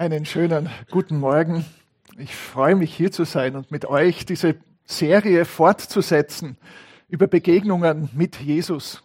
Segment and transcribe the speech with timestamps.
[0.00, 1.62] Einen schönen guten Morgen.
[2.16, 6.56] Ich freue mich hier zu sein und mit euch diese Serie fortzusetzen
[7.08, 9.02] über Begegnungen mit Jesus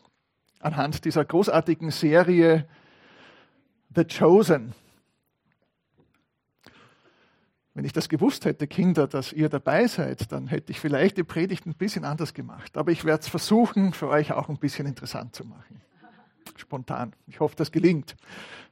[0.62, 2.66] anhand dieser großartigen Serie
[3.94, 4.74] The Chosen.
[7.74, 11.26] Wenn ich das gewusst hätte, Kinder, dass ihr dabei seid, dann hätte ich vielleicht die
[11.26, 12.78] Predigt ein bisschen anders gemacht.
[12.78, 15.82] Aber ich werde es versuchen, für euch auch ein bisschen interessant zu machen.
[16.56, 17.14] Spontan.
[17.28, 18.16] Ich hoffe, das gelingt.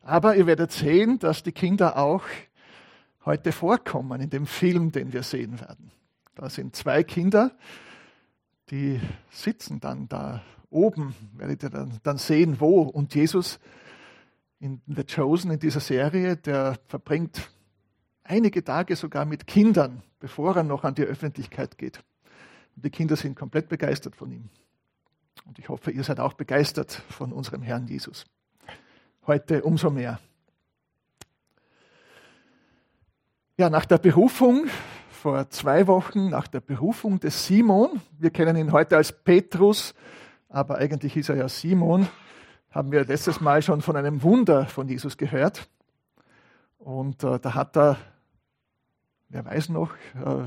[0.02, 2.24] Aber ihr werdet sehen, dass die Kinder auch
[3.26, 5.92] heute vorkommen in dem Film, den wir sehen werden.
[6.36, 7.52] Da sind zwei Kinder,
[8.70, 12.82] die sitzen dann da oben, werdet ihr dann, dann sehen, wo.
[12.82, 13.60] Und Jesus
[14.60, 17.52] in The Chosen, in dieser Serie, der verbringt
[18.24, 22.04] einige Tage sogar mit Kindern, bevor er noch an die Öffentlichkeit geht.
[22.76, 24.50] Und die Kinder sind komplett begeistert von ihm.
[25.46, 28.26] Und ich hoffe, ihr seid auch begeistert von unserem Herrn Jesus
[29.28, 30.20] heute umso mehr.
[33.58, 34.66] Ja, nach der Berufung
[35.12, 39.94] vor zwei Wochen, nach der Berufung des Simon, wir kennen ihn heute als Petrus,
[40.50, 42.08] aber eigentlich ist er ja Simon,
[42.72, 45.70] haben wir letztes Mal schon von einem Wunder von Jesus gehört.
[46.80, 47.98] Und äh, da hat er,
[49.30, 50.44] wer weiß noch, äh,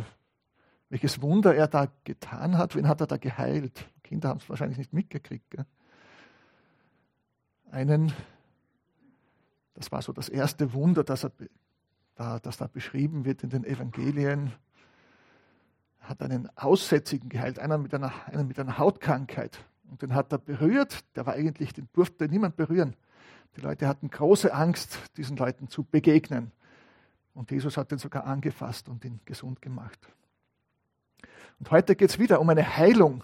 [0.90, 3.86] welches Wunder er da getan hat, wen hat er da geheilt?
[4.06, 5.50] Kinder haben es wahrscheinlich nicht mitgekriegt.
[5.50, 5.66] Gell?
[7.70, 8.12] Einen
[9.76, 11.32] das war so das erste Wunder, das, er,
[12.14, 14.52] da, das da beschrieben wird in den Evangelien.
[16.00, 19.58] Hat einen Aussätzigen geheilt, einer mit einer, einen mit einer Hautkrankheit.
[19.90, 21.04] Und den hat er berührt.
[21.14, 22.96] Der war eigentlich, den durfte niemand berühren.
[23.56, 26.52] Die Leute hatten große Angst, diesen Leuten zu begegnen.
[27.34, 29.98] Und Jesus hat den sogar angefasst und ihn gesund gemacht.
[31.58, 33.22] Und heute geht es wieder um eine Heilung,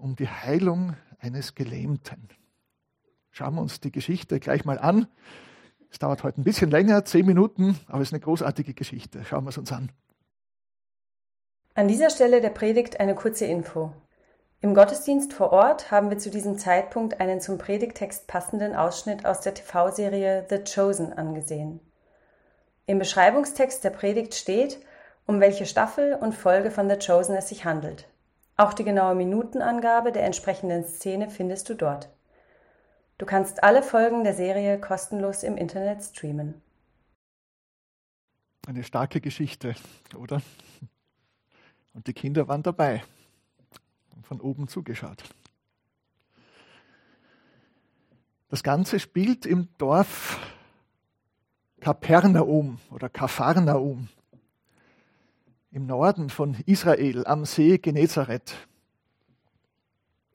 [0.00, 2.28] um die Heilung eines Gelähmten.
[3.30, 5.06] Schauen wir uns die Geschichte gleich mal an.
[5.90, 9.24] Es dauert heute ein bisschen länger, zehn Minuten, aber es ist eine großartige Geschichte.
[9.24, 9.90] Schauen wir es uns an.
[11.74, 13.92] An dieser Stelle der Predigt eine kurze Info.
[14.60, 19.40] Im Gottesdienst vor Ort haben wir zu diesem Zeitpunkt einen zum Predigtext passenden Ausschnitt aus
[19.40, 21.80] der TV-Serie The Chosen angesehen.
[22.84, 24.84] Im Beschreibungstext der Predigt steht,
[25.26, 28.09] um welche Staffel und Folge von The Chosen es sich handelt.
[28.60, 32.10] Auch die genaue Minutenangabe der entsprechenden Szene findest du dort.
[33.16, 36.60] Du kannst alle Folgen der Serie kostenlos im Internet streamen.
[38.66, 39.74] Eine starke Geschichte,
[40.14, 40.42] oder?
[41.94, 43.02] Und die Kinder waren dabei
[44.14, 45.24] und von oben zugeschaut.
[48.50, 50.38] Das Ganze spielt im Dorf
[51.80, 54.10] Kapernaum oder Kapharnaum
[55.72, 58.54] im Norden von Israel am See Genezareth.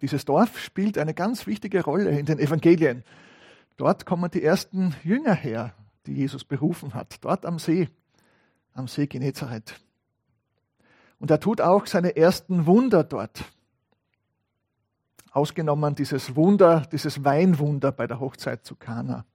[0.02, 3.04] Dieses Dorf spielt eine ganz wichtige Rolle in den Evangelien.
[3.78, 5.74] Dort kommen die ersten Jünger her,
[6.06, 7.90] die Jesus berufen hat, dort am See,
[8.74, 9.76] am See Genezareth.
[11.20, 13.44] Und er tut auch seine ersten Wunder dort.
[15.32, 19.26] Ausgenommen dieses Wunder, dieses Weinwunder bei der Hochzeit zu Kana.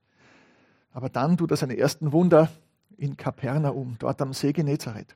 [0.93, 2.49] Aber dann tut er seine ersten Wunder
[2.97, 5.15] in Kapernaum, dort am See Genezareth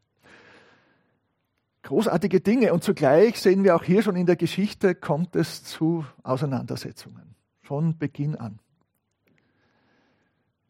[1.86, 2.74] großartige Dinge.
[2.74, 7.36] Und zugleich sehen wir auch hier schon in der Geschichte, kommt es zu Auseinandersetzungen.
[7.62, 8.60] Von Beginn an.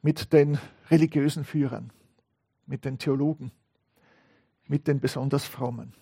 [0.01, 0.59] Mit den
[0.91, 1.91] religiösen Führern,
[2.67, 3.51] mit den Theologen,
[4.67, 5.93] mit den besonders frommen.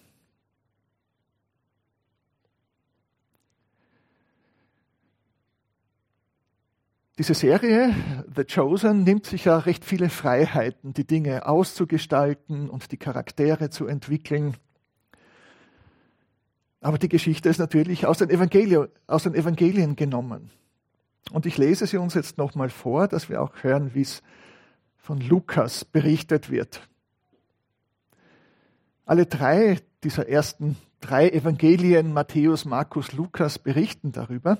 [7.20, 7.94] Diese Serie,
[8.36, 13.86] The Chosen, nimmt sich ja recht viele Freiheiten, die Dinge auszugestalten und die Charaktere zu
[13.86, 14.58] entwickeln.
[16.84, 20.52] Aber die Geschichte ist natürlich aus den, Evangelien, aus den Evangelien genommen.
[21.32, 24.22] Und ich lese sie uns jetzt nochmal vor, dass wir auch hören, wie es
[24.98, 26.86] von Lukas berichtet wird.
[29.06, 34.58] Alle drei dieser ersten drei Evangelien, Matthäus, Markus, Lukas, berichten darüber.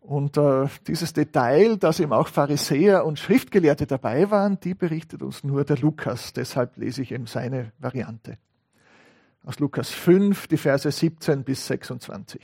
[0.00, 5.44] Und äh, dieses Detail, dass eben auch Pharisäer und Schriftgelehrte dabei waren, die berichtet uns
[5.44, 6.34] nur der Lukas.
[6.34, 8.36] Deshalb lese ich eben seine Variante
[9.46, 12.42] aus Lukas 5, die Verse 17 bis 26.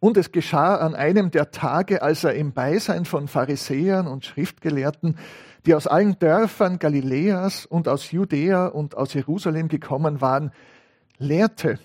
[0.00, 5.16] Und es geschah an einem der Tage, als er im Beisein von Pharisäern und Schriftgelehrten,
[5.64, 10.52] die aus allen Dörfern Galiläas und aus Judäa und aus Jerusalem gekommen waren,
[11.16, 11.78] lehrte.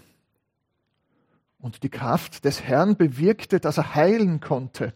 [1.60, 4.94] Und die Kraft des Herrn bewirkte, dass er heilen konnte.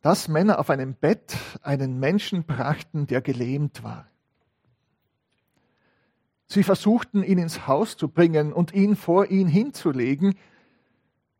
[0.00, 4.08] Dass Männer auf einem Bett einen Menschen brachten, der gelähmt war.
[6.48, 10.34] Sie versuchten ihn ins Haus zu bringen und ihn vor ihn hinzulegen,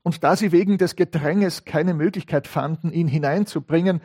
[0.06, 4.00] Und da sie wegen des Gedränges keine Möglichkeit fanden, ihn hineinzubringen,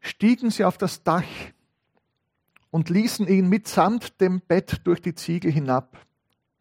[0.00, 1.26] stiegen sie auf das Dach
[2.70, 5.98] und ließen ihn mitsamt dem Bett durch die Ziegel hinab,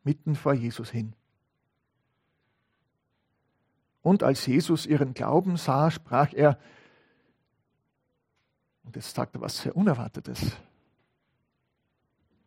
[0.04, 1.14] mitten vor Jesus hin.
[4.02, 6.60] Und als Jesus ihren Glauben sah, sprach er,
[8.84, 10.52] und jetzt sagt er was sehr Unerwartetes.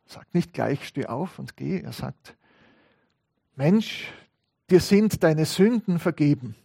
[0.07, 1.81] Sagt nicht gleich, steh auf und geh.
[1.81, 2.37] Er sagt,
[3.57, 4.13] Mensch,
[4.71, 6.57] dir sind deine Sünden vergeben.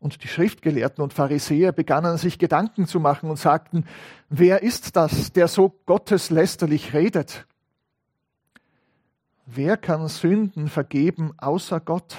[0.00, 3.84] Und die Schriftgelehrten und Pharisäer begannen sich Gedanken zu machen und sagten,
[4.30, 7.46] wer ist das, der so gotteslästerlich redet?
[9.44, 12.16] Wer kann Sünden vergeben außer Gott?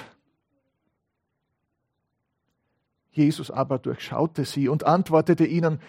[3.10, 5.80] Jesus aber durchschaute sie und antwortete ihnen,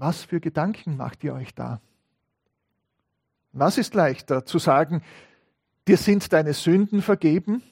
[0.00, 1.80] was für Gedanken macht ihr euch da?
[3.52, 5.02] Was ist leichter, zu sagen,
[5.86, 7.62] dir sind deine Sünden vergeben,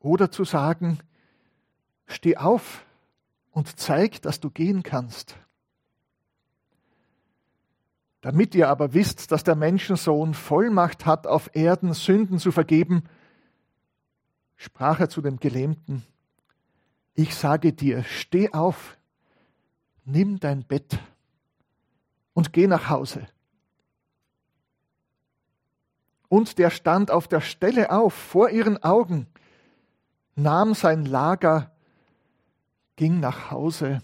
[0.00, 0.98] oder zu sagen,
[2.06, 2.84] steh auf
[3.50, 5.36] und zeig, dass du gehen kannst?
[8.22, 13.04] Damit ihr aber wisst, dass der Menschensohn Vollmacht hat, auf Erden Sünden zu vergeben,
[14.56, 16.04] sprach er zu dem Gelähmten,
[17.14, 18.96] ich sage dir, steh auf,
[20.04, 20.98] nimm dein Bett
[22.38, 23.26] und geh nach Hause.
[26.28, 29.26] Und der stand auf der Stelle auf, vor ihren Augen,
[30.36, 31.72] nahm sein Lager,
[32.94, 34.02] ging nach Hause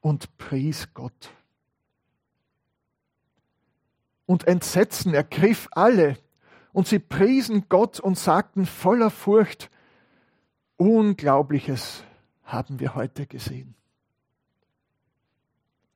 [0.00, 1.30] und pries Gott.
[4.26, 6.18] Und Entsetzen ergriff alle,
[6.72, 9.70] und sie priesen Gott und sagten voller Furcht,
[10.76, 12.04] Unglaubliches
[12.44, 13.74] haben wir heute gesehen.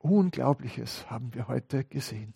[0.00, 2.32] Unglaubliches haben wir heute gesehen.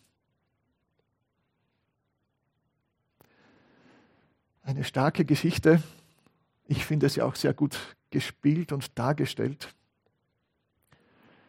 [4.63, 5.83] Eine starke Geschichte.
[6.67, 9.75] Ich finde sie auch sehr gut gespielt und dargestellt.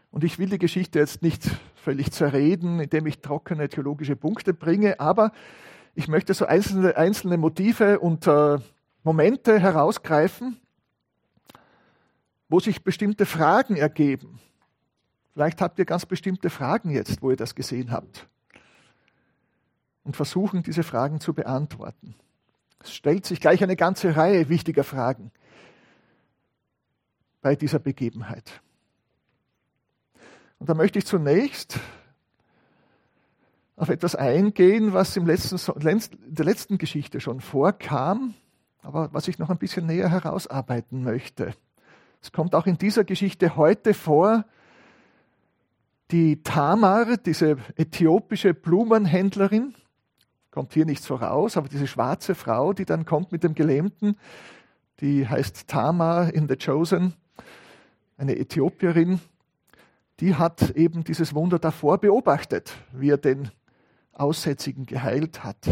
[0.10, 1.44] Und ich will die Geschichte jetzt nicht
[1.76, 5.34] völlig zerreden, indem ich trockene theologische Punkte bringe, aber
[5.94, 8.58] ich möchte so einzelne, einzelne Motive und äh,
[9.04, 10.58] Momente herausgreifen,
[12.48, 14.40] wo sich bestimmte Fragen ergeben.
[15.36, 18.26] Vielleicht habt ihr ganz bestimmte Fragen jetzt, wo ihr das gesehen habt.
[20.06, 22.16] Und versuchen, diese Fragen zu beantworten.
[22.80, 25.32] Es stellt sich gleich eine ganze Reihe wichtiger Fragen
[27.42, 28.62] bei dieser Begebenheit.
[30.60, 31.82] Und da möchte ich zunächst
[33.76, 36.02] auf etwas eingehen, was im letzten, in
[36.34, 38.36] der letzten Geschichte schon vorkam,
[38.82, 41.54] aber was ich noch ein bisschen näher herausarbeiten möchte.
[42.22, 44.46] Es kommt auch in dieser Geschichte heute vor,
[46.12, 49.74] die Tamar, diese äthiopische Blumenhändlerin,
[50.52, 54.18] kommt hier nicht so raus, aber diese schwarze Frau, die dann kommt mit dem Gelähmten,
[55.02, 57.14] die heißt Tamar in The Chosen,
[58.18, 59.20] eine Äthiopierin,
[60.22, 63.52] die hat eben dieses Wunder davor beobachtet, wie er den
[64.14, 65.68] Aussätzigen geheilt hat.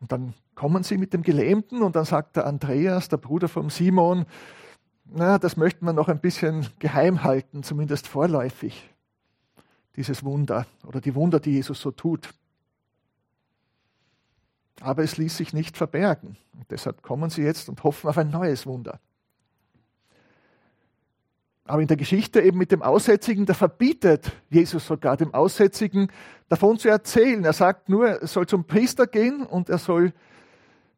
[0.00, 3.70] Und dann kommen sie mit dem Gelähmten und dann sagt der Andreas, der Bruder von
[3.70, 4.26] Simon,
[5.10, 8.88] na, das möchten wir noch ein bisschen geheim halten, zumindest vorläufig,
[9.96, 12.28] dieses Wunder oder die Wunder, die Jesus so tut.
[14.80, 16.36] Aber es ließ sich nicht verbergen.
[16.56, 19.00] Und deshalb kommen sie jetzt und hoffen auf ein neues Wunder.
[21.64, 26.10] Aber in der Geschichte eben mit dem Aussätzigen, da verbietet Jesus sogar dem Aussätzigen
[26.48, 27.44] davon zu erzählen.
[27.44, 30.12] Er sagt nur, er soll zum Priester gehen und er soll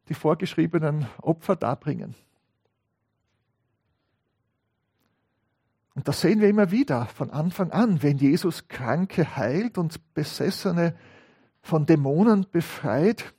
[0.07, 2.15] die vorgeschriebenen Opfer darbringen.
[5.93, 10.95] Und das sehen wir immer wieder von Anfang an, wenn Jesus Kranke heilt und Besessene
[11.61, 13.33] von Dämonen befreit.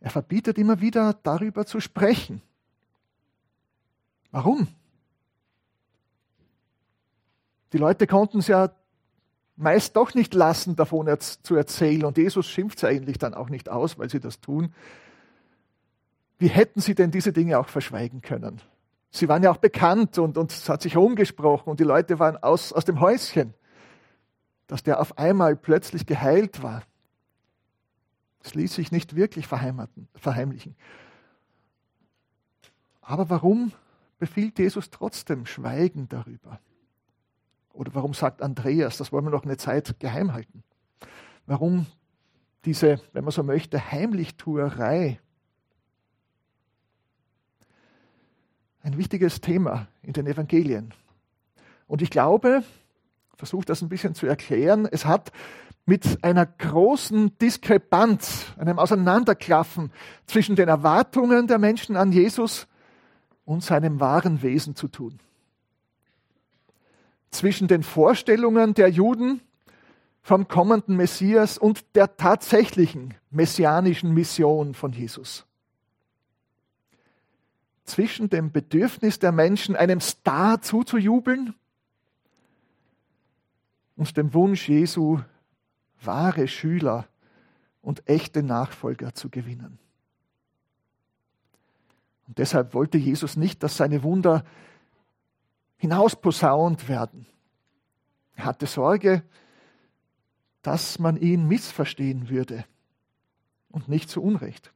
[0.00, 2.40] Er verbietet immer wieder darüber zu sprechen.
[4.30, 4.68] Warum?
[7.72, 8.70] Die Leute konnten es ja
[9.56, 12.04] meist doch nicht lassen, davon zu erzählen.
[12.04, 14.72] Und Jesus schimpft sie eigentlich dann auch nicht aus, weil sie das tun.
[16.38, 18.62] Wie hätten sie denn diese Dinge auch verschweigen können?
[19.10, 22.36] Sie waren ja auch bekannt und, und es hat sich umgesprochen und die Leute waren
[22.36, 23.54] aus, aus dem Häuschen,
[24.66, 26.82] dass der auf einmal plötzlich geheilt war.
[28.42, 30.76] Es ließ sich nicht wirklich verheimlichen.
[33.00, 33.72] Aber warum
[34.18, 36.60] befiehlt Jesus trotzdem Schweigen darüber?
[37.72, 40.62] Oder warum sagt Andreas, das wollen wir noch eine Zeit geheim halten?
[41.46, 41.86] Warum
[42.64, 45.20] diese, wenn man so möchte, Heimlichtuerei?
[48.82, 50.94] Ein wichtiges Thema in den Evangelien.
[51.86, 52.62] Und ich glaube,
[53.36, 54.86] versuche das ein bisschen zu erklären.
[54.90, 55.32] Es hat
[55.86, 59.90] mit einer großen Diskrepanz, einem Auseinanderklaffen
[60.26, 62.66] zwischen den Erwartungen der Menschen an Jesus
[63.46, 65.18] und seinem wahren Wesen zu tun.
[67.30, 69.40] Zwischen den Vorstellungen der Juden
[70.20, 75.47] vom kommenden Messias und der tatsächlichen messianischen Mission von Jesus.
[77.88, 81.54] Zwischen dem Bedürfnis der Menschen, einem Star zuzujubeln
[83.96, 85.20] und dem Wunsch Jesu,
[86.02, 87.08] wahre Schüler
[87.80, 89.78] und echte Nachfolger zu gewinnen.
[92.26, 94.44] Und deshalb wollte Jesus nicht, dass seine Wunder
[95.78, 97.24] hinausposaunt werden.
[98.36, 99.22] Er hatte Sorge,
[100.60, 102.66] dass man ihn missverstehen würde
[103.70, 104.74] und nicht zu Unrecht.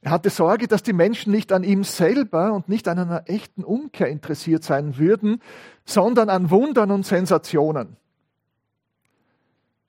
[0.00, 3.64] Er hatte Sorge, dass die Menschen nicht an ihm selber und nicht an einer echten
[3.64, 5.42] Umkehr interessiert sein würden,
[5.84, 7.96] sondern an Wundern und Sensationen.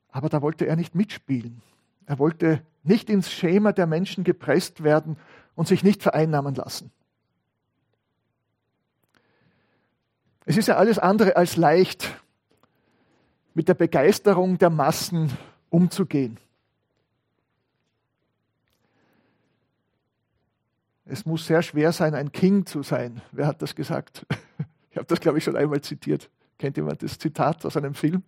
[0.09, 1.61] Aber da wollte er nicht mitspielen.
[2.07, 5.17] Er wollte nicht ins Schema der Menschen gepresst werden
[5.53, 6.91] und sich nicht vereinnahmen lassen.
[10.45, 12.19] Es ist ja alles andere als leicht,
[13.53, 15.31] mit der Begeisterung der Massen
[15.69, 16.39] umzugehen.
[21.11, 23.21] Es muss sehr schwer sein, ein King zu sein.
[23.31, 24.25] Wer hat das gesagt?
[24.91, 26.31] Ich habe das, glaube ich, schon einmal zitiert.
[26.57, 28.23] Kennt jemand das Zitat aus einem Film?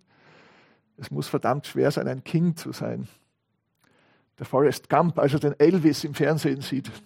[0.96, 3.08] Es muss verdammt schwer sein, ein King zu sein.
[4.38, 6.88] Der Forrest Gump, als er den Elvis im Fernsehen sieht.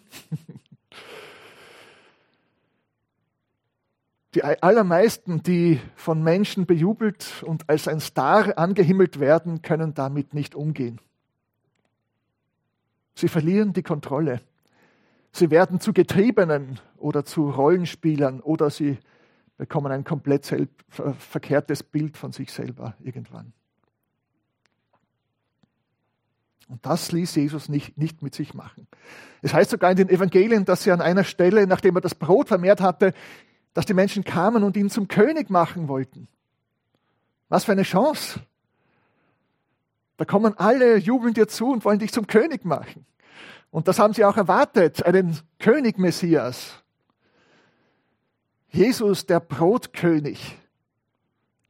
[4.35, 10.54] Die allermeisten, die von Menschen bejubelt und als ein Star angehimmelt werden, können damit nicht
[10.54, 11.00] umgehen.
[13.14, 14.42] Sie verlieren die Kontrolle.
[15.37, 18.97] Sie werden zu Getriebenen oder zu Rollenspielern oder sie
[19.59, 20.50] bekommen ein komplett
[20.88, 23.52] verkehrtes Bild von sich selber irgendwann.
[26.69, 28.88] Und das ließ Jesus nicht, nicht mit sich machen.
[29.43, 32.49] Es heißt sogar in den Evangelien, dass er an einer Stelle, nachdem er das Brot
[32.49, 33.12] vermehrt hatte,
[33.75, 36.28] dass die Menschen kamen und ihn zum König machen wollten.
[37.50, 38.40] Was für eine Chance.
[40.16, 43.05] Da kommen alle, jubeln dir zu und wollen dich zum König machen.
[43.76, 46.83] Und das haben sie auch erwartet, einen König Messias.
[48.71, 50.56] Jesus, der Brotkönig,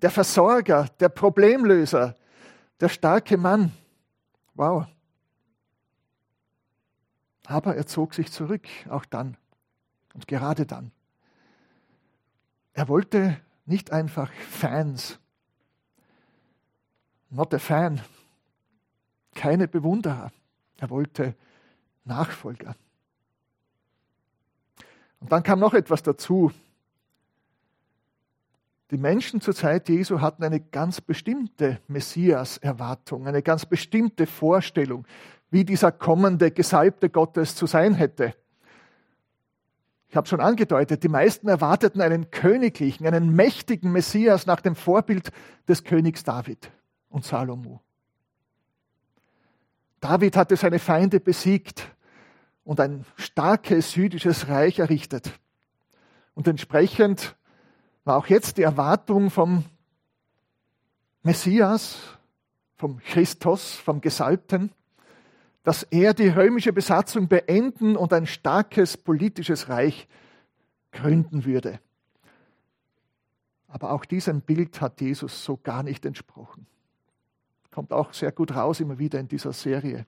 [0.00, 2.14] der Versorger, der Problemlöser,
[2.78, 3.72] der starke Mann.
[4.54, 4.86] Wow.
[7.44, 9.36] Aber er zog sich zurück, auch dann
[10.14, 10.92] und gerade dann.
[12.72, 15.18] Er wollte nicht einfach Fans,
[17.30, 18.00] not a fan,
[19.34, 20.30] keine Bewunderer.
[20.78, 21.34] Er wollte
[22.06, 22.74] Nachfolger.
[25.20, 26.52] Und dann kam noch etwas dazu.
[28.90, 35.04] Die Menschen zur Zeit Jesu hatten eine ganz bestimmte Messias-Erwartung, eine ganz bestimmte Vorstellung,
[35.50, 38.34] wie dieser kommende Gesalbte Gottes zu sein hätte.
[40.08, 45.32] Ich habe schon angedeutet, die meisten erwarteten einen königlichen, einen mächtigen Messias nach dem Vorbild
[45.66, 46.70] des Königs David
[47.08, 47.80] und Salomo.
[50.00, 51.88] David hatte seine Feinde besiegt
[52.66, 55.30] und ein starkes jüdisches Reich errichtet.
[56.34, 57.36] Und entsprechend
[58.04, 59.64] war auch jetzt die Erwartung vom
[61.22, 61.96] Messias,
[62.74, 64.72] vom Christus, vom Gesalbten,
[65.62, 70.08] dass er die römische Besatzung beenden und ein starkes politisches Reich
[70.90, 71.78] gründen würde.
[73.68, 76.66] Aber auch diesem Bild hat Jesus so gar nicht entsprochen.
[77.70, 80.04] Kommt auch sehr gut raus immer wieder in dieser Serie.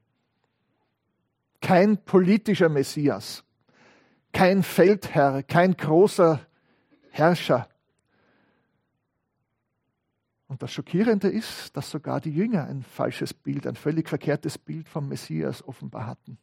[1.60, 3.44] Kein politischer Messias,
[4.32, 6.40] kein Feldherr, kein großer
[7.10, 7.68] Herrscher,
[10.48, 14.88] und das Schockierende ist, dass sogar die Jünger ein falsches Bild, ein völlig verkehrtes Bild
[14.88, 16.38] vom Messias offenbar hatten.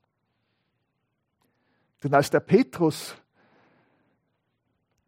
[2.04, 3.16] Denn als der Petrus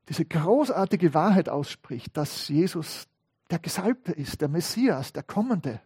[0.09, 3.07] diese großartige Wahrheit ausspricht, dass Jesus
[3.51, 5.79] der Gesalbte ist, der Messias, der Kommende,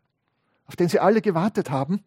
[0.65, 2.05] auf den sie alle gewartet haben,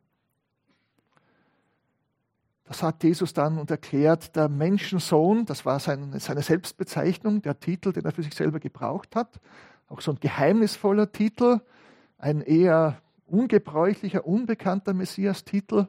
[2.64, 8.04] da sagt Jesus dann und erklärt, der Menschensohn, das war seine Selbstbezeichnung, der Titel, den
[8.06, 9.38] er für sich selber gebraucht hat,
[9.88, 11.60] auch so ein geheimnisvoller Titel,
[12.16, 15.88] ein eher ungebräuchlicher, unbekannter Messias-Titel,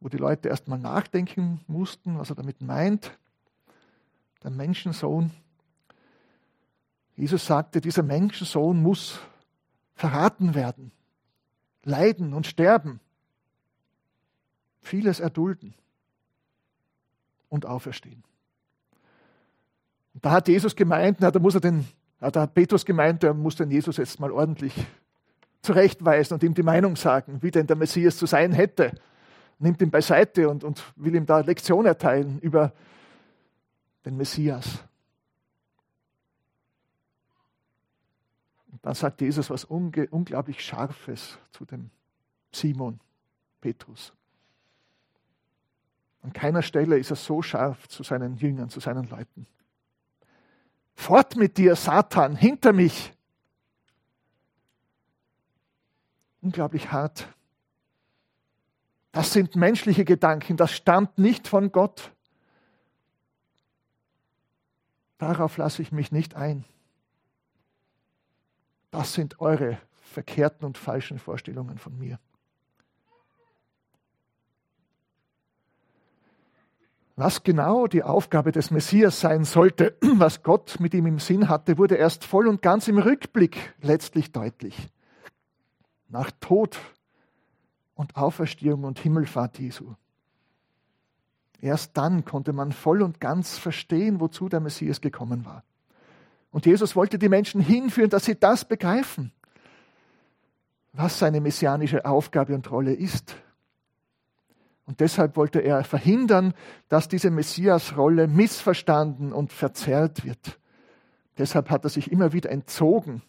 [0.00, 3.18] wo die Leute erstmal nachdenken mussten, was er damit meint.
[4.42, 5.30] Der Menschensohn.
[7.16, 9.20] Jesus sagte, dieser Menschensohn muss
[9.94, 10.92] verraten werden,
[11.82, 13.00] leiden und sterben,
[14.80, 15.74] vieles erdulden
[17.48, 18.22] und auferstehen.
[20.14, 21.86] Und da hat Jesus gemeint, na, da muss er den
[22.18, 24.74] da hat Petrus gemeint, er muss den Jesus jetzt mal ordentlich
[25.62, 28.92] zurechtweisen und ihm die Meinung sagen, wie denn der Messias zu sein hätte.
[29.58, 32.72] Nimmt ihn beiseite und, und will ihm da Lektion erteilen über
[34.04, 34.78] den Messias.
[38.70, 41.90] Und dann sagt Jesus was unglaublich Scharfes zu dem
[42.52, 43.00] Simon
[43.60, 44.12] Petrus.
[46.26, 49.46] An keiner Stelle ist er so scharf zu seinen Jüngern, zu seinen Leuten.
[50.96, 53.14] Fort mit dir, Satan, hinter mich.
[56.40, 57.28] Unglaublich hart.
[59.12, 62.10] Das sind menschliche Gedanken, das stammt nicht von Gott.
[65.18, 66.64] Darauf lasse ich mich nicht ein.
[68.90, 72.18] Das sind eure verkehrten und falschen Vorstellungen von mir.
[77.16, 81.78] Was genau die Aufgabe des Messias sein sollte, was Gott mit ihm im Sinn hatte,
[81.78, 84.90] wurde erst voll und ganz im Rückblick letztlich deutlich.
[86.08, 86.78] Nach Tod
[87.94, 89.94] und Auferstehung und Himmelfahrt Jesu.
[91.62, 95.64] Erst dann konnte man voll und ganz verstehen, wozu der Messias gekommen war.
[96.50, 99.32] Und Jesus wollte die Menschen hinführen, dass sie das begreifen,
[100.92, 103.36] was seine messianische Aufgabe und Rolle ist.
[104.86, 106.54] Und deshalb wollte er verhindern,
[106.88, 110.60] dass diese Messias-Rolle missverstanden und verzerrt wird.
[111.38, 113.22] Deshalb hat er sich immer wieder entzogen.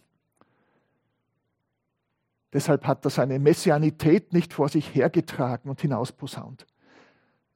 [2.54, 6.66] Deshalb hat er seine Messianität nicht vor sich hergetragen und hinausposaunt.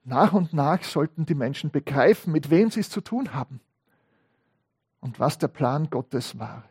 [0.03, 3.61] Nach und nach sollten die Menschen begreifen, mit wem sie es zu tun haben
[4.99, 6.63] und was der Plan Gottes war.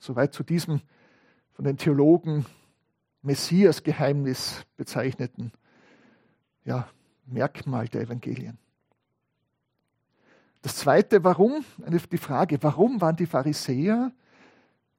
[0.00, 0.80] Soweit zu diesem
[1.52, 2.44] von den Theologen
[3.22, 5.52] Messias-Geheimnis bezeichneten
[6.64, 6.88] ja,
[7.26, 8.58] Merkmal der Evangelien.
[10.62, 11.64] Das zweite, warum,
[12.12, 14.12] die Frage, warum waren die Pharisäer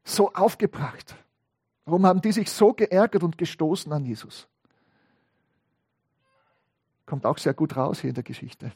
[0.04, 1.16] so aufgebracht?
[1.86, 4.48] Warum haben die sich so geärgert und gestoßen an Jesus?
[7.06, 8.72] Kommt auch sehr gut raus hier in der Geschichte.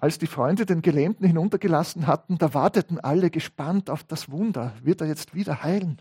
[0.00, 4.72] Als die Freunde den Gelähmten hinuntergelassen hatten, da warteten alle gespannt auf das Wunder.
[4.82, 6.00] Wird er jetzt wieder heilen?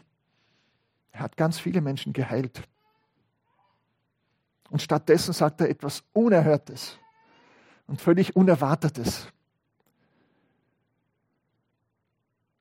[1.12, 2.64] Er hat ganz viele Menschen geheilt.
[4.70, 6.98] Und stattdessen sagt er etwas Unerhörtes
[7.88, 9.28] und völlig Unerwartetes.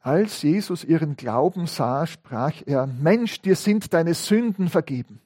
[0.00, 5.20] Als Jesus ihren Glauben sah, sprach er, Mensch, dir sind deine Sünden vergeben.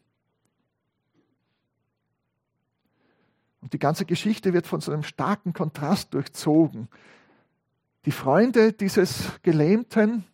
[3.63, 6.89] Und die ganze Geschichte wird von so einem starken Kontrast durchzogen.
[8.05, 10.25] Die Freunde dieses Gelähmten,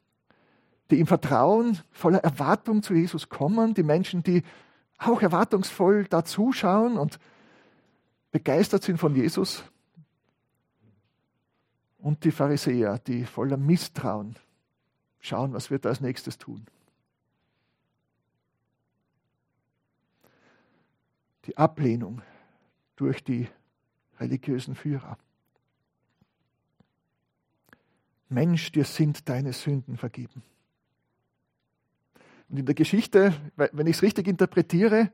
[0.90, 4.42] die ihm vertrauen, voller Erwartung zu Jesus kommen, die Menschen, die
[4.98, 7.20] auch erwartungsvoll da zuschauen und
[8.32, 9.62] begeistert sind von Jesus,
[11.98, 14.36] und die Pharisäer, die voller Misstrauen
[15.20, 16.64] schauen, was wird er als nächstes tun.
[21.46, 22.22] Die Ablehnung
[22.98, 23.48] durch die
[24.18, 25.16] religiösen Führer.
[28.28, 30.42] Mensch, dir sind deine Sünden vergeben.
[32.48, 35.12] Und in der Geschichte, wenn ich es richtig interpretiere,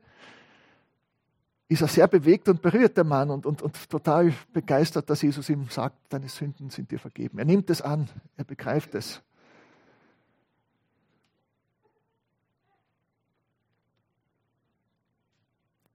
[1.67, 5.49] ist er sehr bewegt und berührt, der Mann, und, und, und total begeistert, dass Jesus
[5.49, 7.37] ihm sagt, deine Sünden sind dir vergeben.
[7.37, 9.21] Er nimmt es an, er begreift es.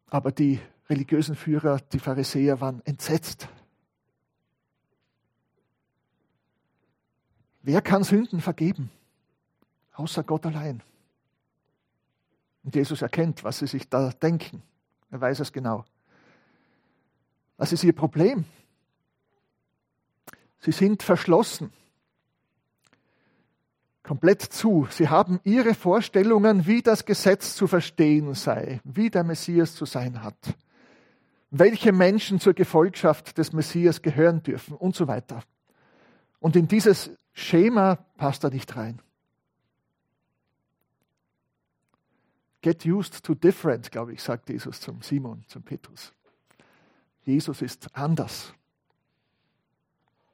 [0.06, 3.48] Aber die religiösen Führer, die Pharisäer, waren entsetzt.
[7.62, 8.90] Wer kann Sünden vergeben?
[9.94, 10.82] Außer Gott allein.
[12.64, 14.62] Und Jesus erkennt, was sie sich da denken.
[15.10, 15.84] Er weiß es genau.
[17.56, 18.44] Was ist ihr Problem?
[20.60, 21.72] Sie sind verschlossen.
[24.02, 24.88] Komplett zu.
[24.90, 30.22] Sie haben ihre Vorstellungen, wie das Gesetz zu verstehen sei, wie der Messias zu sein
[30.22, 30.56] hat,
[31.50, 35.42] welche Menschen zur Gefolgschaft des Messias gehören dürfen und so weiter.
[36.38, 39.00] Und in dieses Schema passt er nicht rein.
[42.62, 46.12] Get used to different, glaube ich, sagt Jesus zum Simon, zum Petrus.
[47.24, 48.52] Jesus ist anders.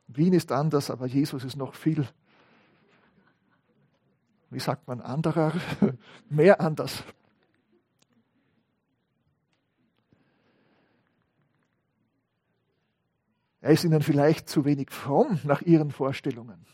[0.08, 2.06] Wien ist anders, aber Jesus ist noch viel,
[4.50, 5.52] wie sagt man, anderer,
[6.30, 7.04] mehr anders.
[13.60, 16.66] Er ist ihnen vielleicht zu wenig fromm nach ihren Vorstellungen.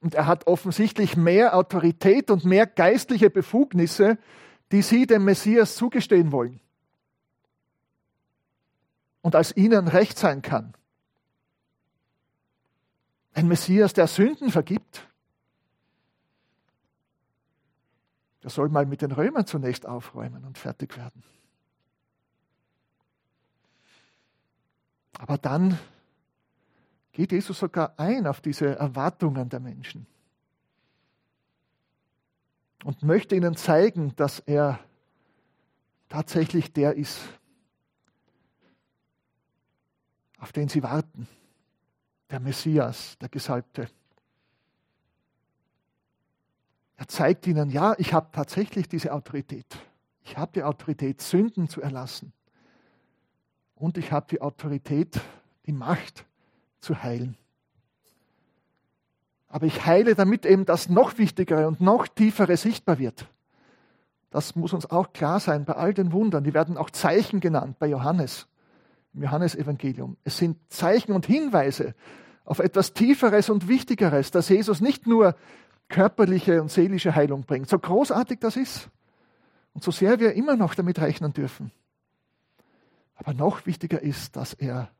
[0.00, 4.18] Und er hat offensichtlich mehr Autorität und mehr geistliche Befugnisse,
[4.70, 6.60] die sie dem Messias zugestehen wollen.
[9.24, 10.74] und als ihnen recht sein kann.
[13.32, 15.08] Ein Messias, der Sünden vergibt.
[18.42, 21.24] Der soll mal mit den Römern zunächst aufräumen und fertig werden.
[25.24, 25.78] Aber dann
[27.12, 30.06] geht Jesus sogar ein auf diese Erwartungen der Menschen
[32.84, 34.80] und möchte ihnen zeigen, dass er
[36.10, 37.22] tatsächlich der ist,
[40.40, 41.26] auf den sie warten,
[42.28, 43.88] der Messias, der Gesalbte.
[46.96, 49.78] Er zeigt ihnen, ja, ich habe tatsächlich diese Autorität.
[50.22, 52.34] Ich habe die Autorität, Sünden zu erlassen.
[53.84, 55.20] Und ich habe die Autorität,
[55.66, 56.24] die Macht
[56.80, 57.36] zu heilen.
[59.46, 63.26] Aber ich heile, damit eben das noch Wichtigere und noch Tiefere sichtbar wird.
[64.30, 66.44] Das muss uns auch klar sein bei all den Wundern.
[66.44, 68.46] Die werden auch Zeichen genannt bei Johannes,
[69.12, 70.16] im Johannesevangelium.
[70.24, 71.94] Es sind Zeichen und Hinweise
[72.46, 75.36] auf etwas Tieferes und Wichtigeres, dass Jesus nicht nur
[75.90, 78.88] körperliche und seelische Heilung bringt, so großartig das ist
[79.74, 81.70] und so sehr wir immer noch damit rechnen dürfen.
[83.14, 84.90] Aber noch wichtiger ist, dass er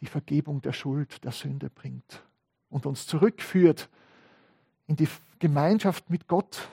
[0.00, 2.24] die Vergebung der Schuld, der Sünde bringt
[2.70, 3.88] und uns zurückführt
[4.86, 5.08] in die
[5.38, 6.68] Gemeinschaft mit Gott,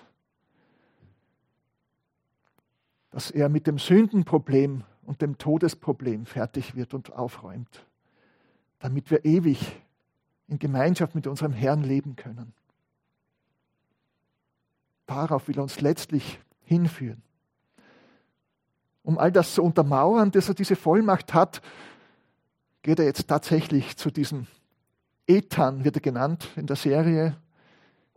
[3.09, 7.85] dass er mit dem Sündenproblem und dem Todesproblem fertig wird und aufräumt,
[8.79, 9.81] damit wir ewig
[10.47, 12.53] in Gemeinschaft mit unserem Herrn leben können.
[15.05, 17.21] Darauf will er uns letztlich hinführen.
[19.05, 21.61] Um all das zu untermauern, dass er diese Vollmacht hat,
[22.81, 24.47] geht er jetzt tatsächlich zu diesem
[25.27, 27.35] Ethan wird er genannt in der Serie.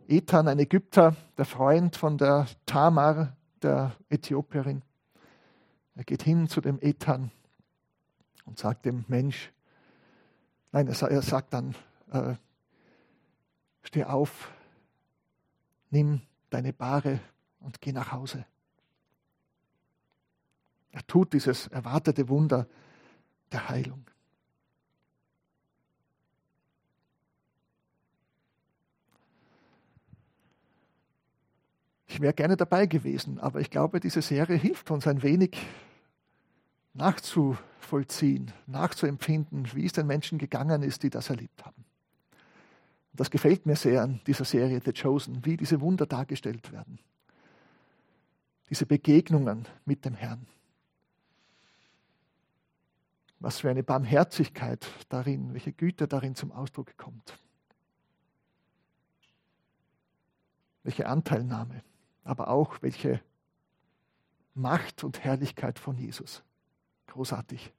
[0.07, 4.83] Ethan, ein Ägypter, der Freund von der Tamar, der Äthiopierin.
[5.95, 7.31] Er geht hin zu dem Ethan
[8.45, 9.51] und sagt dem Mensch,
[10.71, 11.75] nein, er sagt dann,
[12.11, 12.35] äh,
[13.81, 14.51] steh auf,
[15.89, 17.19] nimm deine Bahre
[17.59, 18.45] und geh nach Hause.
[20.91, 22.67] Er tut dieses erwartete Wunder
[23.51, 24.05] der Heilung.
[32.07, 35.55] Ich wäre gerne dabei gewesen, aber ich glaube, diese Serie hilft uns ein wenig
[36.93, 41.85] nachzuvollziehen, nachzuempfinden, wie es den Menschen gegangen ist, die das erlebt haben.
[43.11, 46.99] Und das gefällt mir sehr an dieser Serie The Chosen, wie diese Wunder dargestellt werden.
[48.69, 50.47] Diese Begegnungen mit dem Herrn.
[53.39, 57.37] Was für eine Barmherzigkeit darin, welche Güte darin zum Ausdruck kommt.
[60.83, 61.83] Welche Anteilnahme
[62.29, 63.21] aber auch welche
[64.53, 66.43] Macht und Herrlichkeit von Jesus.
[67.07, 67.73] Großartig.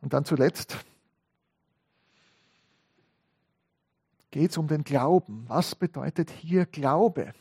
[0.00, 0.76] Und dann zuletzt
[4.30, 5.44] geht es um den Glauben.
[5.48, 7.32] Was bedeutet hier Glaube?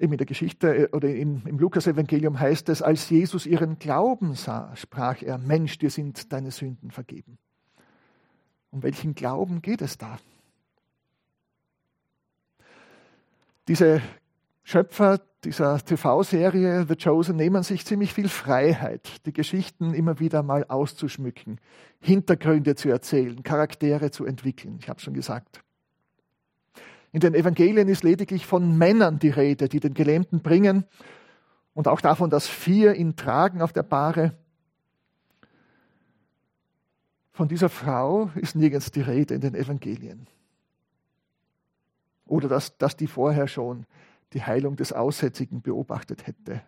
[0.00, 4.74] In der Geschichte äh, oder im, im Lukas-Evangelium heißt es, als Jesus ihren Glauben sah,
[4.74, 7.38] sprach er, Mensch, dir sind deine Sünden vergeben.
[8.70, 10.18] Um welchen Glauben geht es da?
[13.68, 14.00] Diese
[14.62, 20.64] Schöpfer dieser TV-Serie The Chosen nehmen sich ziemlich viel Freiheit, die Geschichten immer wieder mal
[20.64, 21.60] auszuschmücken,
[21.98, 24.78] Hintergründe zu erzählen, Charaktere zu entwickeln.
[24.80, 25.62] Ich habe schon gesagt.
[27.12, 30.84] In den Evangelien ist lediglich von Männern die Rede, die den Gelähmten bringen
[31.74, 34.36] und auch davon, dass vier ihn tragen auf der Bahre.
[37.32, 40.26] Von dieser Frau ist nirgends die Rede in den Evangelien.
[42.26, 43.86] Oder dass, dass die vorher schon
[44.32, 46.62] die Heilung des Aussätzigen beobachtet hätte.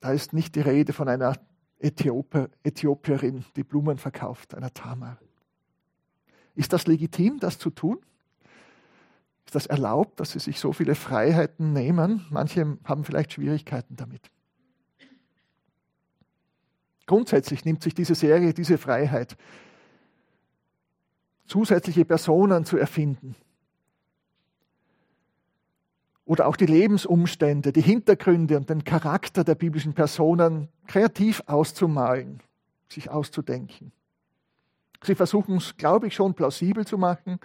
[0.00, 1.36] Da ist nicht die Rede von einer
[1.78, 5.18] Äthiopier, Äthiopierin, die Blumen verkauft, einer Tamar.
[6.58, 8.00] Ist das legitim, das zu tun?
[9.46, 12.26] Ist das erlaubt, dass sie sich so viele Freiheiten nehmen?
[12.30, 14.28] Manche haben vielleicht Schwierigkeiten damit.
[17.06, 19.36] Grundsätzlich nimmt sich diese Serie diese Freiheit,
[21.46, 23.36] zusätzliche Personen zu erfinden.
[26.24, 32.42] Oder auch die Lebensumstände, die Hintergründe und den Charakter der biblischen Personen kreativ auszumalen,
[32.88, 33.92] sich auszudenken.
[35.02, 37.38] Sie versuchen es, glaube ich, schon plausibel zu machen.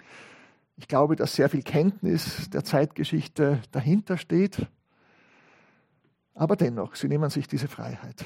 [0.76, 4.66] Ich glaube, dass sehr viel Kenntnis der Zeitgeschichte dahinter steht.
[6.34, 8.24] Aber dennoch, sie nehmen sich diese Freiheit.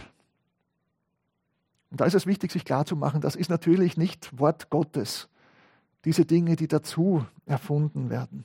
[1.90, 5.28] Und da ist es wichtig, sich klarzumachen, das ist natürlich nicht Wort Gottes
[6.04, 8.44] diese Dinge, die dazu erfunden werden.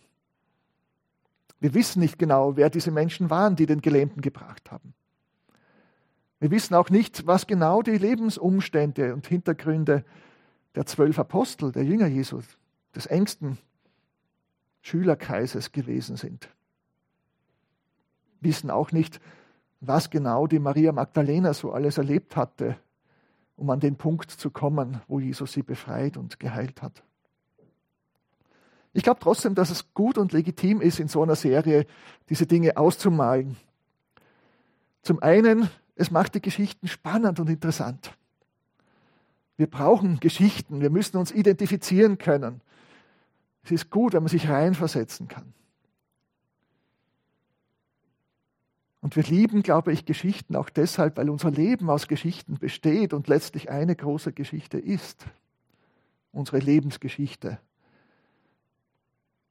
[1.59, 4.93] Wir wissen nicht genau, wer diese Menschen waren, die den Gelähmten gebracht haben.
[6.39, 10.03] Wir wissen auch nicht, was genau die Lebensumstände und Hintergründe
[10.75, 12.45] der zwölf Apostel, der Jünger Jesus,
[12.95, 13.57] des engsten
[14.81, 16.49] Schülerkreises gewesen sind.
[18.41, 19.21] Wissen auch nicht,
[19.79, 22.77] was genau die Maria Magdalena so alles erlebt hatte,
[23.55, 27.03] um an den Punkt zu kommen, wo Jesus sie befreit und geheilt hat.
[28.93, 31.85] Ich glaube trotzdem, dass es gut und legitim ist, in so einer Serie
[32.29, 33.57] diese Dinge auszumalen.
[35.01, 38.15] Zum einen, es macht die Geschichten spannend und interessant.
[39.57, 42.61] Wir brauchen Geschichten, wir müssen uns identifizieren können.
[43.63, 45.53] Es ist gut, wenn man sich reinversetzen kann.
[49.03, 53.27] Und wir lieben, glaube ich, Geschichten auch deshalb, weil unser Leben aus Geschichten besteht und
[53.27, 55.25] letztlich eine große Geschichte ist.
[56.31, 57.59] Unsere Lebensgeschichte.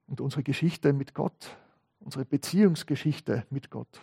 [0.06, 1.56] Und unsere Geschichte mit Gott,
[2.00, 4.00] unsere Beziehungsgeschichte mit Gott.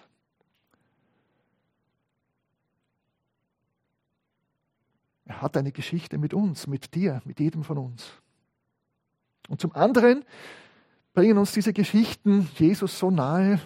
[5.30, 8.14] Er hat eine Geschichte mit uns, mit dir, mit jedem von uns.
[9.48, 10.26] Und zum anderen
[11.14, 13.62] bringen uns diese Geschichten Jesus so nahe,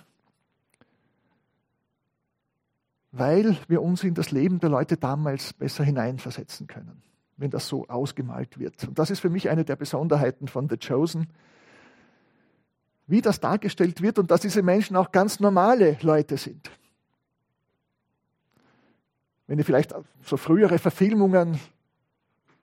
[3.13, 7.01] weil wir uns in das Leben der Leute damals besser hineinversetzen können,
[7.37, 8.83] wenn das so ausgemalt wird.
[8.85, 11.27] Und das ist für mich eine der Besonderheiten von The Chosen,
[13.07, 16.71] wie das dargestellt wird und dass diese Menschen auch ganz normale Leute sind.
[19.53, 21.59] Wenn ihr vielleicht so frühere Verfilmungen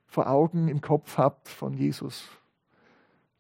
[0.09, 2.29] vor Augen im Kopf habt von Jesus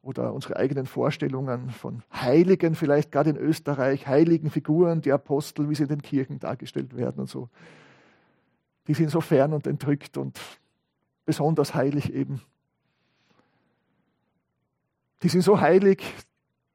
[0.02, 5.74] oder unsere eigenen Vorstellungen von Heiligen, vielleicht gerade in Österreich, heiligen Figuren, die Apostel, wie
[5.74, 7.48] sie in den Kirchen dargestellt werden und so.
[8.86, 10.38] Die sind so fern und entrückt und
[11.24, 12.42] besonders heilig eben.
[15.24, 16.04] Die sind so heilig,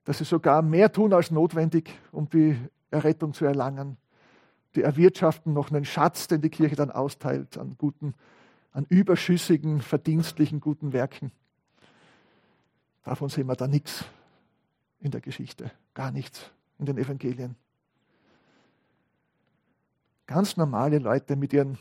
[0.03, 2.59] dass sie sogar mehr tun als notwendig, um die
[2.91, 3.95] Errettung zu erlangen
[4.75, 8.13] die erwirtschaften noch einen Schatz, den die Kirche dann austeilt an guten,
[8.71, 11.31] an überschüssigen, verdienstlichen guten Werken.
[13.03, 14.05] Davon sehen wir da nichts
[14.99, 17.55] in der Geschichte, gar nichts in den Evangelien.
[20.27, 21.77] Ganz normale Leute mit ihren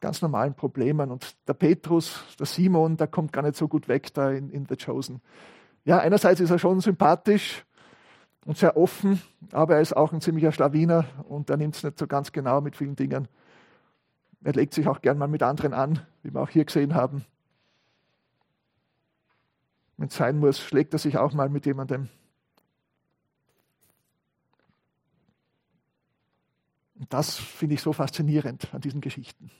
[0.00, 1.10] ganz normalen Problemen.
[1.10, 4.66] Und der Petrus, der Simon, der kommt gar nicht so gut weg da in, in
[4.66, 5.20] The Chosen.
[5.84, 7.64] Ja, einerseits ist er schon sympathisch,
[8.46, 9.20] und sehr offen,
[9.52, 12.60] aber er ist auch ein ziemlicher Schlawiner und er nimmt es nicht so ganz genau
[12.60, 13.28] mit vielen Dingen.
[14.42, 17.24] Er legt sich auch gern mal mit anderen an, wie wir auch hier gesehen haben.
[19.98, 22.08] Wenn es sein muss, schlägt er sich auch mal mit jemandem.
[26.98, 29.50] Und das finde ich so faszinierend an diesen Geschichten.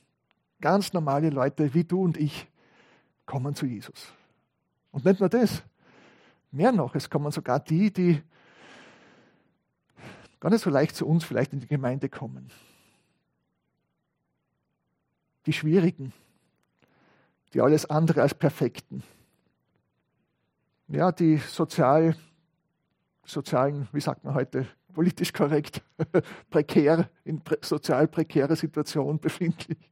[0.61, 2.47] Ganz normale Leute wie du und ich
[3.27, 4.13] kommen zu Jesus.
[4.91, 5.63] Und nicht nur das,
[6.51, 8.23] mehr noch, es kommen sogar die, die
[10.41, 12.51] gar nicht so leicht zu uns vielleicht in die Gemeinde kommen.
[15.47, 16.13] Die Schwierigen,
[17.55, 19.03] die alles andere als Perfekten.
[20.89, 22.17] Ja, die sozial,
[23.25, 25.83] sozialen, wie sagt man heute, politisch korrekt,
[26.51, 29.87] prekär, in sozial prekärer Situation befindlichen.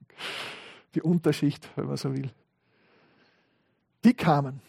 [0.94, 2.30] Die Unterschicht, wenn man so will.
[4.04, 4.60] Die kamen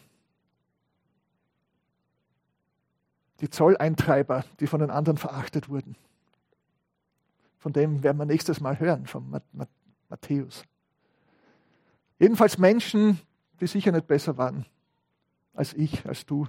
[3.41, 5.95] die Zolleintreiber, die von den anderen verachtet wurden.
[7.57, 9.41] Von dem werden wir nächstes Mal hören, von
[10.09, 10.63] Matthäus.
[12.19, 13.19] Jedenfalls Menschen,
[13.59, 14.65] die sicher nicht besser waren
[15.53, 16.47] als ich, als du.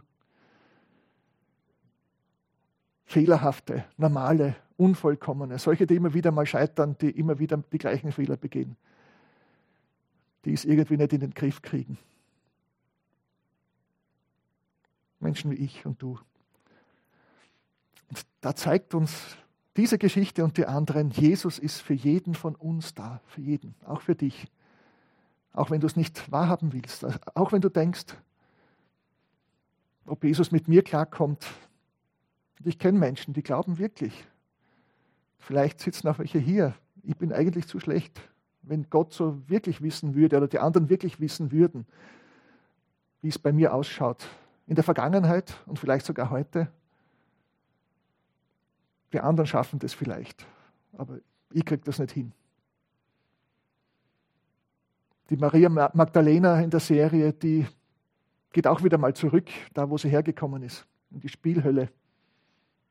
[3.05, 8.37] Fehlerhafte, normale, unvollkommene, solche, die immer wieder mal scheitern, die immer wieder die gleichen Fehler
[8.37, 8.77] begehen,
[10.45, 11.99] die es irgendwie nicht in den Griff kriegen.
[15.19, 16.21] Menschen wie ich und du.
[18.41, 19.37] Da zeigt uns
[19.77, 24.01] diese Geschichte und die anderen, Jesus ist für jeden von uns da, für jeden, auch
[24.01, 24.49] für dich.
[25.53, 28.07] Auch wenn du es nicht wahrhaben willst, auch wenn du denkst,
[30.07, 31.47] ob Jesus mit mir klarkommt.
[32.65, 34.27] ich kenne Menschen, die glauben wirklich.
[35.39, 36.75] Vielleicht sitzen auch welche hier.
[37.03, 38.21] Ich bin eigentlich zu schlecht.
[38.63, 41.87] Wenn Gott so wirklich wissen würde oder die anderen wirklich wissen würden,
[43.23, 44.27] wie es bei mir ausschaut,
[44.67, 46.69] in der Vergangenheit und vielleicht sogar heute,
[49.13, 50.47] die anderen schaffen das vielleicht,
[50.97, 51.19] aber
[51.53, 52.33] ich kriege das nicht hin.
[55.31, 57.67] Die Maria Magdalena in der Serie, die
[58.53, 61.89] geht auch wieder mal zurück, da wo sie hergekommen ist, in die Spielhölle.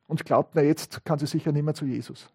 [0.08, 2.32] Und glaubt, na jetzt kann sie sicher nicht mehr zu Jesus.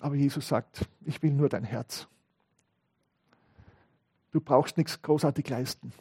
[0.00, 2.06] Aber Jesus sagt, ich will nur dein Herz.
[4.30, 5.92] Du brauchst nichts großartig leisten.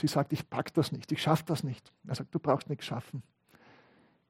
[0.00, 1.92] Sie sagt, ich pack das nicht, ich schaffe das nicht.
[2.08, 3.22] Er sagt, du brauchst nichts schaffen.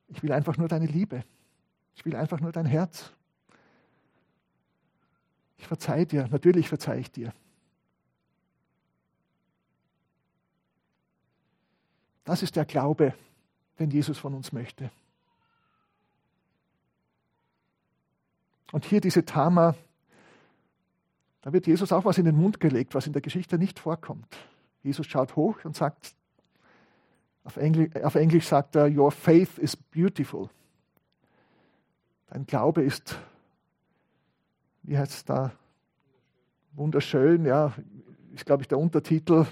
[0.08, 1.24] Ich will einfach nur deine Liebe.
[1.94, 3.12] Ich will einfach nur dein Herz.
[5.58, 7.32] Ich verzeihe dir, natürlich verzeihe ich dir.
[12.24, 13.14] Das ist der Glaube,
[13.78, 14.90] den Jesus von uns möchte.
[18.72, 19.76] Und hier diese Tama,
[21.42, 24.36] da wird Jesus auch was in den Mund gelegt, was in der Geschichte nicht vorkommt.
[24.82, 26.14] Jesus schaut hoch und sagt,
[27.44, 30.48] auf Englisch, auf Englisch sagt er, Your faith is beautiful.
[32.28, 33.18] Dein Glaube ist,
[34.82, 35.52] wie heißt es da?
[36.72, 37.74] Wunderschön, ja,
[38.32, 39.46] ist, glaube ich, der Untertitel.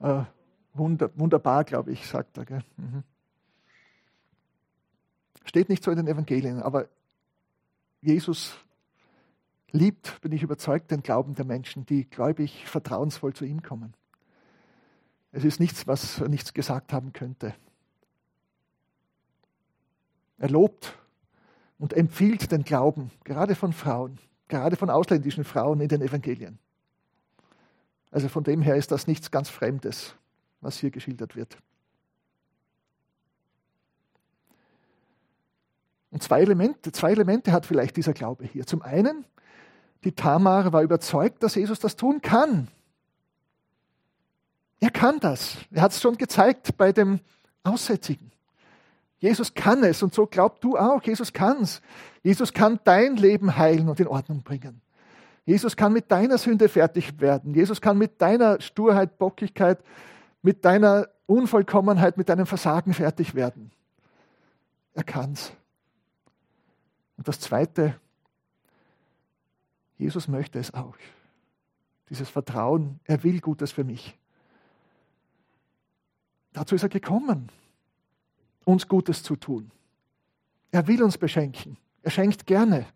[0.00, 0.22] Äh,
[0.74, 2.62] wunder, wunderbar, glaube ich, sagt er.
[2.76, 3.02] Mhm.
[5.44, 6.88] Steht nicht so in den Evangelien, aber
[8.00, 8.56] Jesus
[9.72, 13.94] liebt, bin ich überzeugt, den Glauben der Menschen, die gläubig, vertrauensvoll zu ihm kommen.
[15.36, 17.56] Es ist nichts, was er nichts gesagt haben könnte.
[20.38, 20.96] Er lobt
[21.76, 26.60] und empfiehlt den Glauben, gerade von Frauen, gerade von ausländischen Frauen in den Evangelien.
[28.12, 30.14] Also von dem her ist das nichts ganz Fremdes,
[30.60, 31.58] was hier geschildert wird.
[36.12, 38.68] Und zwei Elemente, zwei Elemente hat vielleicht dieser Glaube hier.
[38.68, 39.24] Zum einen,
[40.04, 42.68] die Tamar war überzeugt, dass Jesus das tun kann.
[44.84, 45.56] Er kann das.
[45.70, 47.20] Er hat es schon gezeigt bei dem
[47.62, 48.30] Aussätzigen.
[49.18, 51.02] Jesus kann es und so glaub du auch.
[51.02, 51.80] Jesus kann es.
[52.22, 54.82] Jesus kann dein Leben heilen und in Ordnung bringen.
[55.46, 57.54] Jesus kann mit deiner Sünde fertig werden.
[57.54, 59.78] Jesus kann mit deiner Sturheit, Bockigkeit,
[60.42, 63.70] mit deiner Unvollkommenheit, mit deinem Versagen fertig werden.
[64.92, 65.50] Er kann es.
[67.16, 67.98] Und das Zweite,
[69.96, 70.94] Jesus möchte es auch.
[72.10, 74.18] Dieses Vertrauen, er will Gutes für mich.
[76.54, 77.50] Dazu ist er gekommen,
[78.64, 79.70] uns Gutes zu tun.
[80.70, 81.76] Er will uns beschenken.
[82.02, 82.86] Er schenkt gerne.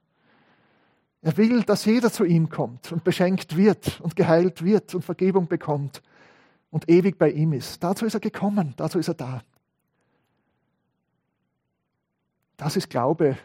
[1.20, 5.48] Er will, dass jeder zu ihm kommt und beschenkt wird und geheilt wird und Vergebung
[5.48, 6.02] bekommt
[6.70, 7.82] und ewig bei ihm ist.
[7.82, 9.42] Dazu ist er gekommen, dazu ist er da.
[12.56, 13.36] Das ist Glaube,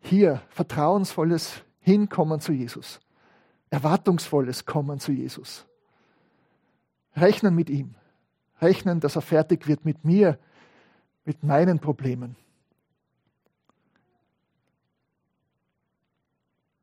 [0.00, 3.00] hier vertrauensvolles Hinkommen zu Jesus,
[3.70, 5.64] erwartungsvolles Kommen zu Jesus.
[7.14, 7.94] Rechnen mit ihm,
[8.62, 10.38] rechnen, dass er fertig wird mit mir,
[11.24, 12.36] mit meinen Problemen.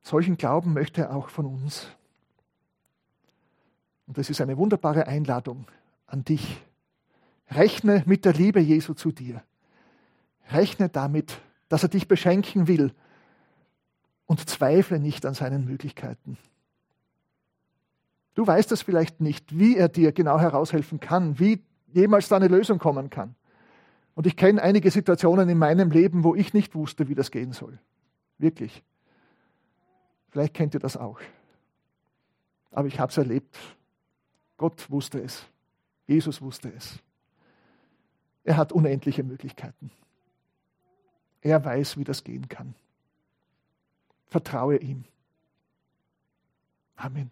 [0.01, 1.87] Solchen Glauben möchte er auch von uns.
[4.07, 5.67] Und das ist eine wunderbare Einladung
[6.07, 6.61] an dich.
[7.51, 9.43] Rechne mit der Liebe Jesu zu dir.
[10.49, 12.93] Rechne damit, dass er dich beschenken will
[14.25, 16.37] und zweifle nicht an seinen Möglichkeiten.
[18.33, 21.63] Du weißt es vielleicht nicht, wie er dir genau heraushelfen kann, wie
[21.93, 23.36] jemals da eine Lösung kommen kann.
[24.15, 27.54] Und ich kenne einige Situationen in meinem Leben, wo ich nicht wusste, wie das gehen
[27.54, 27.80] soll.
[28.38, 28.84] Wirklich.
[30.30, 31.19] Vielleicht kennt ihr das auch.
[32.71, 33.58] Aber ich habe es erlebt.
[34.58, 35.45] Gott wusste es.
[36.06, 36.99] Jesus wusste es.
[38.43, 39.91] Er hat unendliche Möglichkeiten.
[41.41, 42.75] Er weiß, wie das gehen kann.
[44.28, 45.06] Vertraue ihm.
[46.95, 47.32] Amen.